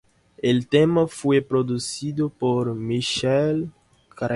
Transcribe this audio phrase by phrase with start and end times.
[0.41, 3.69] El tema fue producido por Michael
[4.15, 4.29] Cretu.